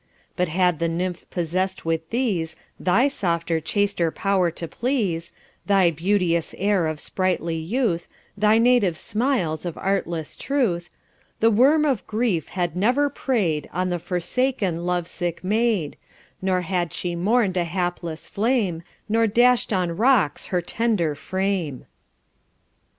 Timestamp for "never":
12.75-13.11